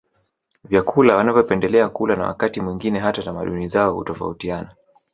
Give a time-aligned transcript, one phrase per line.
[0.63, 4.75] Vyakula wanavyopendelea kula na wakati mwingine hata tamaduni zao utofautiana